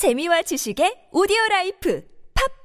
[0.00, 2.02] 재미와 지식의 오디오 라이프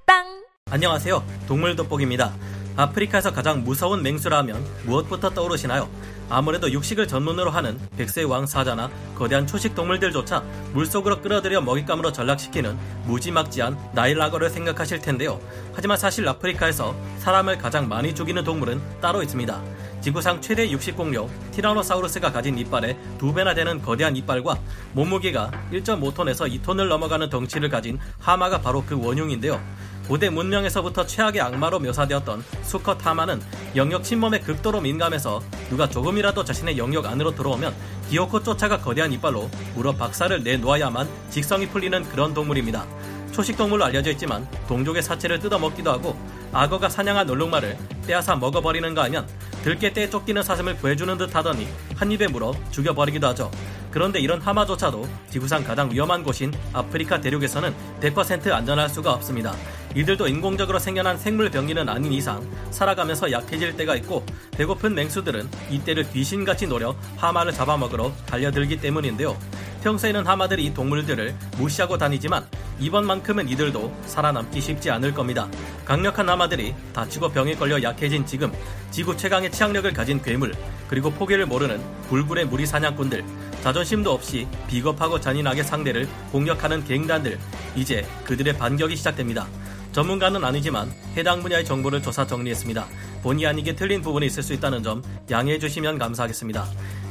[0.06, 1.22] 팟빵 안녕하세요.
[1.50, 2.34] 동물 돋보기입니다.
[2.78, 5.90] 아프리카에서 가장 무서운 맹수라 하면 무엇부터 떠오르시나요?
[6.30, 13.78] 아무래도 육식을 전문으로 하는 백수의 왕 사자나 거대한 초식 동물들조차 물속으로 끌어들여 먹잇감으로 전락시키는 무지막지한
[13.94, 15.42] 나일 악어를 생각하실 텐데요.
[15.74, 19.62] 하지만 사실 아프리카에서 사람을 가장 많이 죽이는 동물은 따로 있습니다.
[20.06, 24.60] 지구상 최대 육식 공룡 티라노사우루스가 가진 이빨의 두 배나 되는 거대한 이빨과
[24.94, 29.60] 몸무게가 1.5톤에서 2톤을 넘어가는 덩치를 가진 하마가 바로 그 원흉인데요.
[30.08, 33.42] 고대 문명에서부터 최악의 악마로 묘사되었던 수컷 하마는
[33.76, 35.42] 영역 침범에 극도로 민감해서
[35.72, 37.74] 누가 조금이라도 자신의 영역 안으로 들어오면
[38.08, 42.86] 기어코 쫓아가 거대한 이빨로 물어 박살을 내놓아야만 직성이 풀리는 그런 동물입니다.
[43.32, 46.16] 초식 동물로 알려져 있지만 동족의 사체를 뜯어먹기도 하고
[46.54, 49.28] 악어가 사냥한 얼룩말을 빼앗아 먹어버리는가 하면
[49.66, 53.50] 들깨 떼에 쫓기는 사슴을 구해주는 듯 하더니 한 입에 물어 죽여버리기도 하죠.
[53.90, 59.56] 그런데 이런 하마조차도 지구상 가장 위험한 곳인 아프리카 대륙에서는 100% 안전할 수가 없습니다.
[59.96, 66.68] 이들도 인공적으로 생겨난 생물 병기는 아닌 이상 살아가면서 약해질 때가 있고 배고픈 맹수들은 이때를 귀신같이
[66.68, 69.36] 노려 하마를 잡아먹으러 달려들기 때문인데요.
[69.86, 72.46] 평소에는 하마들이 이 동물들을 무시하고 다니지만
[72.80, 75.48] 이번만큼은 이들도 살아남기 쉽지 않을 겁니다.
[75.86, 78.52] 강력한 하마들이 다치고 병에 걸려 약해진 지금
[78.96, 80.54] 지구 최강의 치악력을 가진 괴물
[80.88, 83.26] 그리고 포기를 모르는 불굴의 무리 사냥꾼들
[83.62, 87.38] 자존심도 없이 비겁하고 잔인하게 상대를 공격하는 갱단들
[87.76, 89.48] 이제 그들의 반격이 시작됩니다.
[89.92, 92.88] 전문가는 아니지만 해당 분야의 정보를 조사 정리했습니다.
[93.22, 96.66] 본의 아니게 틀린 부분이 있을 수 있다는 점 양해해 주시면 감사하겠습니다.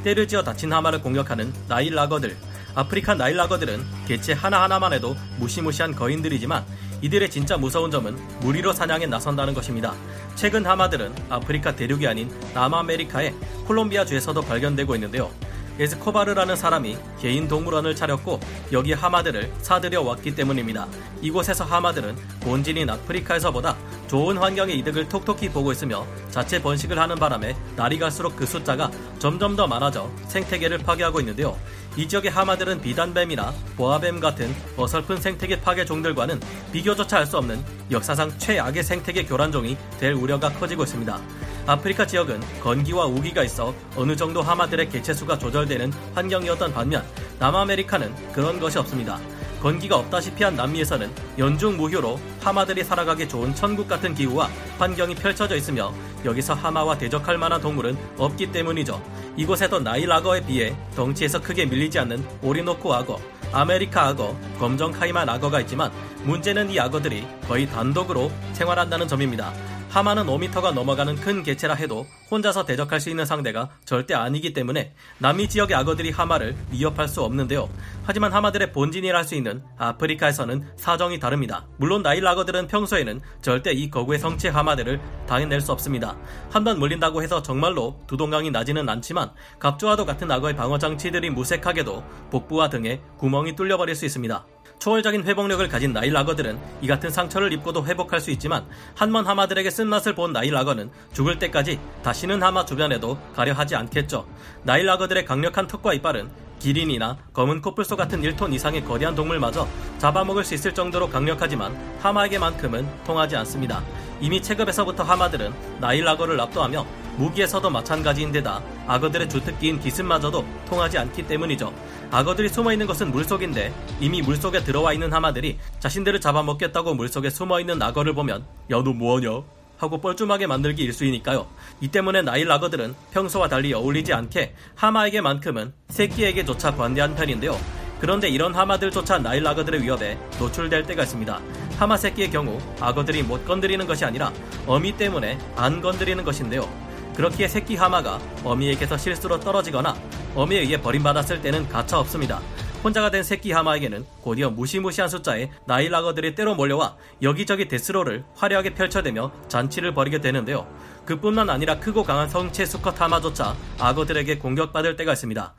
[0.05, 2.35] 때를 지어 다친 하마를 공격하는 나일 라거들
[2.75, 6.65] 아프리카 나일 라거들은 개체 하나하나만 해도 무시무시한 거인들이지만
[7.03, 9.95] 이들의 진짜 무서운 점은 무리로 사냥에 나선다는 것입니다.
[10.35, 13.35] 최근 하마들은 아프리카 대륙이 아닌 남아메리카의
[13.67, 15.31] 콜롬비아주에서도 발견되고 있는데요.
[15.79, 18.39] 에스코바르라는 사람이 개인 동물원을 차렸고
[18.73, 20.87] 여기 하마들을 사들여 왔기 때문입니다.
[21.21, 27.99] 이곳에서 하마들은 본진인 아프리카에서보다 좋은 환경의 이득을 톡톡히 보고 있으며 자체 번식을 하는 바람에 날이
[27.99, 31.59] 갈수록 그 숫자가 점점 더 많아져 생태계를 파괴하고 있는데요.
[31.97, 36.41] 이 지역의 하마들은 비단뱀이나 보아뱀 같은 어설픈 생태계 파괴 종들과는
[36.73, 41.19] 비교조차 할 수 없는 역사상 최악의 생태계 교란종이 될 우려가 커지고 있습니다.
[41.67, 47.03] 아프리카 지역은 건기와 우기가 있어 어느 정도 하마들의 개체수가 조절되는 환경이었던 반면
[47.39, 49.19] 남아메리카는 그런 것이 없습니다.
[49.65, 55.91] 건기가 없다시피 한 남미에서는 연중 무휴로 하마들이 살아가기 좋은 천국 같은 기후와 환경이 펼쳐져 있으며
[56.23, 59.03] 여기서 하마와 대적할 만한 동물은 없기 때문이죠.
[59.39, 63.19] 이곳에도 나일 악어에 비해 덩치에서 크게 밀리지 않는 오리노코 악어,
[63.53, 65.91] 아메리카 악어, 검정 카이만 악어가 있지만
[66.25, 69.51] 문제는 이 악어들이 거의 단독으로 생활한다는 점입니다.
[69.89, 75.49] 하마는 5m가 넘어가는 큰 개체라 해도 혼자서 대적할 수 있는 상대가 절대 아니기 때문에 남미
[75.49, 77.69] 지역의 악어들이 하마를 위협할 수 없는데요.
[78.05, 81.65] 하지만 하마들의 본진이라 할 수 있는 아프리카에서는 사정이 다릅니다.
[81.79, 86.17] 물론 나일 악어들은 평소에는 절대 이 거구의 성체 하마들을 당해낼 수 없습니다.
[86.51, 92.69] 한 번 물린다고 해서 정말로 두동강이 나지는 않지만 갑조와도 같은 악어의 방어 장치들이 무색하게도 복부와
[92.71, 94.45] 등에 구멍이 뚫려버릴 수 있습니다.
[94.81, 99.71] 초월적인 회복력을 가진 나일 악어들은 이 같은 상처를 입고도 회복할 수 있지만 한 번 하마들에게
[99.71, 104.27] 쓴맛을 본 나일 악어는 죽을 때까지 다시 는 하마 주변에도 가려 하지 않겠죠.
[104.63, 109.69] 나일 악어들의 강력한 턱과 이빨은 기린이나 검은 코뿔소 같은 1톤 이상의 거대한 동물마저
[109.99, 113.83] 잡아먹을 수 있을 정도로 강력하지만 하마에게만큼은 통하지 않습니다.
[114.21, 116.87] 이미 체급에서부터 하마들은 나일 악어를 압도하며
[117.19, 121.75] 무기에서도 마찬가지인데다 악어들의 주특기인 기습마저도 통하지 않기 때문이죠.
[122.11, 128.47] 악어들이 숨어있는 것은 물속인데 이미 물속에 들어와 있는 하마들이 자신들을 잡아먹겠다고 물속에 숨어있는 악어를 보면
[128.71, 129.43] 야 너 뭐하냐?
[129.85, 131.47] 하고 뻘쭘하게 만들기 일수이니까요.
[131.81, 137.59] 이 때문에 나일 악어들은 평소와 달리 어울리지 않게 하마에게만큼은 새끼에게조차 관대한 편인데요.
[138.01, 141.41] 그런데 이런 하마들조차 나일 악어들의 위협에 노출될 때가 있습니다.
[141.79, 144.33] 하마 새끼의 경우 악어들이 못 건드리는 것이 아니라
[144.67, 146.69] 어미 때문에 안 건드리는 것인데요.
[147.15, 149.95] 그렇기에 새끼 하마가 어미에게서 실수로 떨어지거나
[150.35, 152.41] 어미에 의해 버림받았을 때는 가차 없습니다.
[152.85, 159.33] 혼자가 된 새끼 하마에게는 곧이어 무시무시한 숫자의 나일 악어들이 때로 몰려와 여기저기 데스로를 화려하게 펼쳐대며
[159.49, 160.67] 잔치를 벌이게 되는데요.
[161.07, 165.55] 그뿐만 아니라 크고 강한 성체 수컷 하마조차 악어들에게 공격받을 때가 있습니다.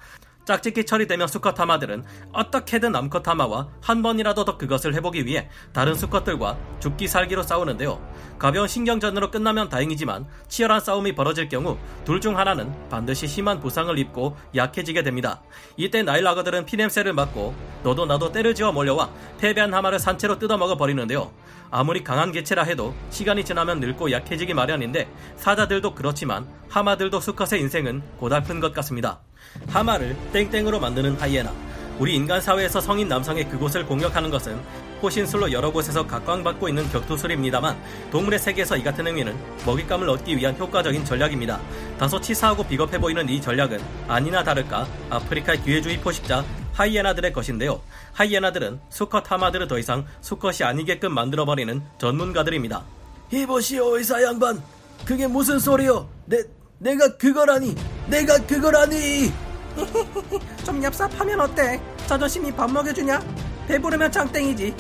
[0.46, 6.58] 짝짓기 처리되면 수컷 하마들은 어떻게든 암컷 하마와 한 번이라도 더 그것을 해보기 위해 다른 수컷들과
[6.80, 8.00] 죽기 살기로 싸우는데요.
[8.38, 14.38] 가벼운 신경전으로 끝나면 다행이지만 치열한 싸움이 벌어질 경우 둘 중 하나는 반드시 심한 부상을 입고
[14.56, 15.42] 약해지게 됩니다.
[15.78, 17.54] 이때 나일 악어들은 피냄새를 맡고
[17.84, 21.32] 너도 나도 때를 지어 몰려와 패배한 하마를 산채로 뜯어먹어 버리는데요.
[21.72, 28.60] 아무리 강한 개체라 해도 시간이 지나면 늙고 약해지기 마련인데 사자들도 그렇지만 하마들도 수컷의 인생은 고달픈
[28.60, 29.25] 것 같습니다.
[29.68, 31.54] 하마를 땡땡으로 만드는 하이에나.
[31.98, 34.60] 우리 인간 사회에서 성인 남성의 그곳을 공격하는 것은
[35.02, 37.78] 호신술로 여러 곳에서 각광받고 있는 격투술입니다만
[38.12, 39.36] 동물의 세계에서 이 같은 행위는
[39.66, 41.60] 먹잇감을 얻기 위한 효과적인 전략입니다.
[41.98, 46.44] 다소 치사하고 비겁해 보이는 이 전략은 아니나 다를까 아프리카의 기회주의 포식자
[46.74, 47.82] 하이에나들의 것인데요.
[48.14, 52.84] 하이에나들은 수컷 하마들을 더 이상 수컷이 아니게끔 만들어버리는 전문가들입니다.
[53.32, 54.62] 이보시오 의사 양반
[55.06, 56.44] 그게 무슨 소리요 내,
[56.80, 57.76] 내가 그거라니
[58.08, 59.32] 내가 그거라니
[60.64, 61.82] 좀 얍삽하면 어때?
[62.08, 63.20] 자존심이 밥 먹여주냐?
[63.68, 64.76] 배부르면 장땡이지.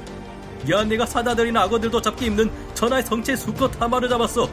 [0.70, 4.48] 야 내가 사자들이나 악어들도 잡기 힘든 전하의 성체 수컷 하마를 잡았어.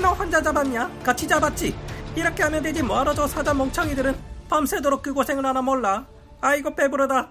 [0.00, 0.90] 너 혼자 잡았냐?
[1.04, 1.74] 같이 잡았지?
[2.16, 4.14] 이렇게 하면 되지 뭐하러 저 사자 멍청이들은
[4.50, 6.04] 밤새도록 그 고생을 하나 몰라.
[6.40, 7.30] 아이고 배부르다.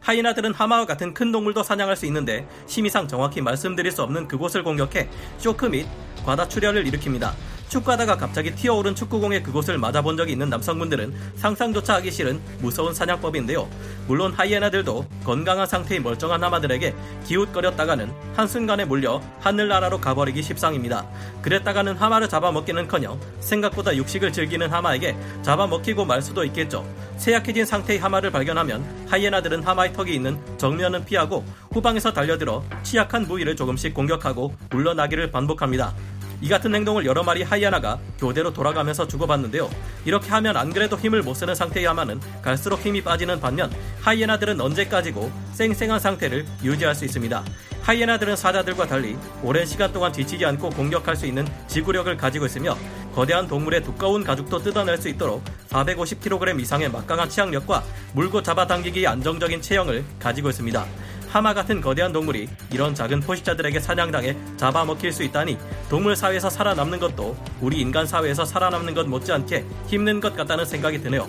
[0.00, 5.08] 하이나들은 하마와 같은 큰 동물도 사냥할 수 있는데 심의상 정확히 말씀드릴 수 없는 그곳을 공격해
[5.38, 5.86] 쇼크 및
[6.24, 7.32] 과다 출혈을 일으킵니다.
[7.72, 13.66] 축구하다가 갑자기 튀어오른 축구공에 그곳을 맞아본 적이 있는 남성분들은 상상조차 하기 싫은 무서운 사냥법인데요.
[14.06, 21.06] 물론 하이에나들도 건강한 상태의 멀쩡한 하마들에게 기웃거렸다가는 한순간에 몰려 하늘나라로 가버리기 십상입니다.
[21.40, 26.86] 그랬다가는 하마를 잡아먹기는커녕 생각보다 육식을 즐기는 하마에게 잡아먹히고 말 수도 있겠죠.
[27.16, 33.94] 쇠약해진 상태의 하마를 발견하면 하이에나들은 하마의 턱이 있는 정면은 피하고 후방에서 달려들어 취약한 부위를 조금씩
[33.94, 35.94] 공격하고 물러나기를 반복합니다.
[36.42, 39.70] 이 같은 행동을 여러 마리 하이아나가 교대로 돌아가면서 주고받는데요.
[40.04, 45.30] 이렇게 하면 안 그래도 힘을 못 쓰는 상태의 하마는 갈수록 힘이 빠지는 반면 하이에나들은 언제까지고
[45.52, 47.44] 쌩쌩한 상태를 유지할 수 있습니다.
[47.82, 52.76] 하이에나들은 사자들과 달리 오랜 시간 동안 뒤치지 않고 공격할 수 있는 지구력을 가지고 있으며
[53.14, 57.84] 거대한 동물의 두꺼운 가죽도 뜯어낼 수 있도록 450kg 이상의 막강한 치악력과
[58.14, 60.86] 물고 잡아당기기 안정적인 체형을 가지고 있습니다.
[61.32, 65.56] 하마 같은 거대한 동물이 이런 작은 포식자들에게 사냥당해 잡아먹힐 수 있다니
[65.88, 71.26] 동물 사회에서 살아남는 것도 우리 인간 사회에서 살아남는 것 못지않게 힘든 것 같다는 생각이 드네요.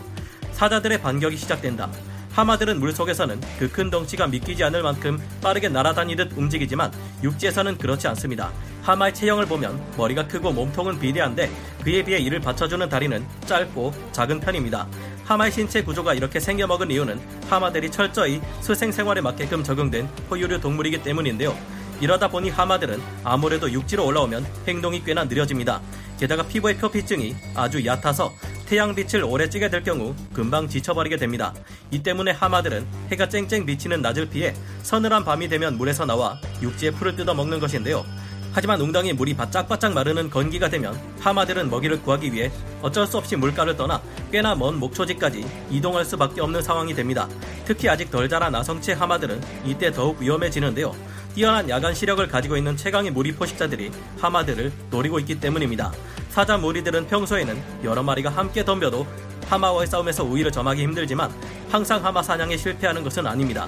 [0.51, 1.89] 사자들의 반격이 시작된다.
[2.33, 6.91] 하마들은 물속에서는 그 큰 덩치가 믿기지 않을 만큼 빠르게 날아다니듯 움직이지만
[7.23, 8.51] 육지에서는 그렇지 않습니다.
[8.81, 11.49] 하마의 체형을 보면 머리가 크고 몸통은 비대한데
[11.83, 14.87] 그에 비해 이를 받쳐주는 다리는 짧고 작은 편입니다.
[15.25, 21.57] 하마의 신체 구조가 이렇게 생겨먹은 이유는 하마들이 철저히 수생 생활에 맞게끔 적용된 포유류 동물이기 때문인데요.
[22.01, 25.81] 이러다 보니 하마들은 아무래도 육지로 올라오면 행동이 꽤나 느려집니다.
[26.19, 28.33] 게다가 피부의 표피증이 아주 얕아서
[28.65, 31.53] 태양빛을 오래 찌게 될 경우 금방 지쳐버리게 됩니다.
[31.91, 37.15] 이 때문에 하마들은 해가 쨍쨍 비치는 낮을 피해 서늘한 밤이 되면 물에서 나와 육지에 풀을
[37.15, 38.05] 뜯어 먹는 것인데요.
[38.53, 42.51] 하지만 웅덩이 물이 바짝바짝 마르는 건기가 되면 하마들은 먹이를 구하기 위해
[42.83, 43.99] 어쩔 수 없이 물가를 떠나
[44.31, 47.27] 꽤나 먼 목초지까지 이동할 수밖에 없는 상황이 됩니다.
[47.65, 50.95] 특히 아직 덜 자란 아성체 하마들은 이때 더욱 위험해지는데요.
[51.33, 55.91] 뛰어난 야간 시력을 가지고 있는 최강의 무리 포식자들이 하마들을 노리고 있기 때문입니다.
[56.29, 59.07] 사자 무리들은 평소에는 여러 마리가 함께 덤벼도
[59.47, 61.33] 하마와의 싸움에서 우위를 점하기 힘들지만
[61.71, 63.67] 항상 하마 사냥에 실패하는 것은 아닙니다.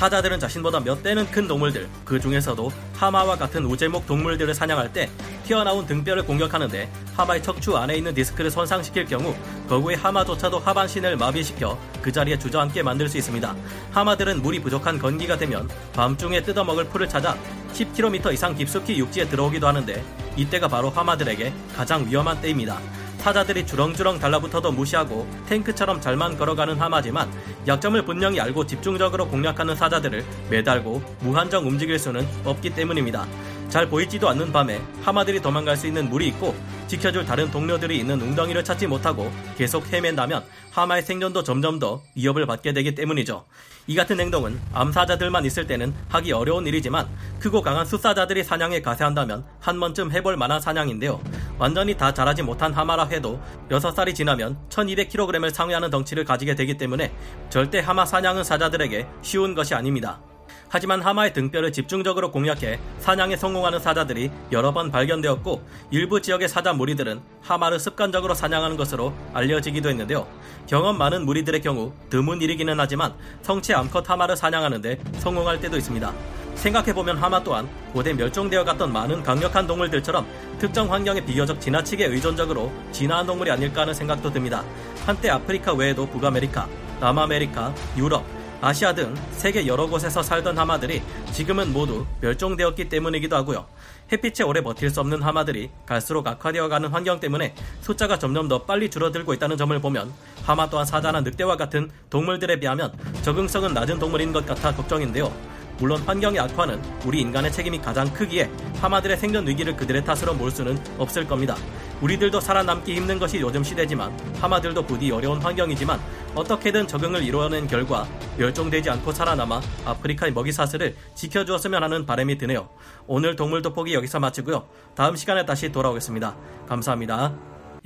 [0.00, 5.10] 사자들은 자신보다 몇 대는 큰 동물들, 그 중에서도 하마와 같은 우제목 동물들을 사냥할 때
[5.44, 9.34] 튀어나온 등뼈를 공격하는데 하마의 척추 안에 있는 디스크를 손상시킬 경우
[9.68, 13.54] 거구의 하마조차도 하반신을 마비시켜 그 자리에 주저앉게 만들 수 있습니다.
[13.90, 17.36] 하마들은 물이 부족한 건기가 되면 밤중에 뜯어먹을 풀을 찾아
[17.74, 20.02] 10km 이상 깊숙이 육지에 들어오기도 하는데
[20.34, 22.80] 이때가 바로 하마들에게 가장 위험한 때입니다.
[23.20, 27.30] 사자들이 주렁주렁 달라붙어도 무시하고 탱크처럼 잘만 걸어가는 하마지만
[27.66, 33.26] 약점을 분명히 알고 집중적으로 공략하는 사자들을 매달고 무한정 움직일 수는 없기 때문입니다.
[33.68, 36.56] 잘 보이지도 않는 밤에 하마들이 도망갈 수 있는 물이 있고
[36.88, 42.72] 지켜줄 다른 동료들이 있는 웅덩이를 찾지 못하고 계속 헤맨다면 하마의 생존도 점점 더 위협을 받게
[42.72, 43.44] 되기 때문이죠.
[43.86, 47.08] 이 같은 행동은 암사자들만 있을 때는 하기 어려운 일이지만
[47.38, 51.20] 크고 강한 숫사자들이 사냥에 가세한다면 한 번쯤 해볼 만한 사냥인데요.
[51.60, 53.38] 완전히 다 자라지 못한 하마라 해도
[53.68, 57.12] 6살이 지나면 1200kg을 상회하는 덩치를 가지게 되기 때문에
[57.50, 60.22] 절대 하마 사냥은 사자들에게 쉬운 것이 아닙니다.
[60.70, 67.20] 하지만 하마의 등뼈를 집중적으로 공략해 사냥에 성공하는 사자들이 여러 번 발견되었고 일부 지역의 사자 무리들은
[67.42, 70.26] 하마를 습관적으로 사냥하는 것으로 알려지기도 했는데요.
[70.66, 76.39] 경험 많은 무리들의 경우 드문 일이기는 하지만 성체 암컷 하마를 사냥하는데 성공할 때도 있습니다.
[76.54, 80.26] 생각해보면 하마 또한 고대 멸종되어 갔던 많은 강력한 동물들처럼
[80.58, 84.64] 특정 환경에 비교적 지나치게 의존적으로 진화한 동물이 아닐까 하는 생각도 듭니다.
[85.06, 86.68] 한때 아프리카 외에도 북아메리카,
[87.00, 88.24] 남아메리카, 유럽,
[88.62, 91.02] 아시아 등 세계 여러 곳에서 살던 하마들이
[91.32, 93.66] 지금은 모두 멸종되었기 때문이기도 하고요.
[94.12, 99.32] 햇빛에 오래 버틸 수 없는 하마들이 갈수록 악화되어가는 환경 때문에 숫자가 점점 더 빨리 줄어들고
[99.34, 102.92] 있다는 점을 보면 하마 또한 사자나 늑대와 같은 동물들에 비하면
[103.22, 105.32] 적응성은 낮은 동물인 것 같아 걱정인데요.
[105.80, 110.78] 물론 환경의 악화는 우리 인간의 책임이 가장 크기에 하마들의 생존 위기를 그들의 탓으로 몰 수는
[110.98, 111.56] 없을 겁니다.
[112.02, 115.98] 우리들도 살아남기 힘든 것이 요즘 시대지만 하마들도 부디 어려운 환경이지만
[116.34, 118.06] 어떻게든 적응을 이루어낸 결과
[118.36, 122.68] 멸종되지 않고 살아남아 아프리카의 먹이 사슬을 지켜주었으면 하는 바람이 드네요.
[123.06, 124.68] 오늘 동물 돋보기 여기서 마치고요.
[124.94, 126.36] 다음 시간에 다시 돌아오겠습니다.
[126.68, 127.34] 감사합니다.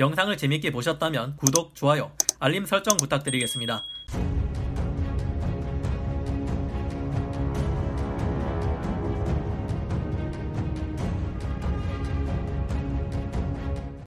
[0.00, 2.10] 영상을 재밌게 보셨다면 구독, 좋아요,
[2.40, 3.84] 알림 설정 부탁드리겠습니다.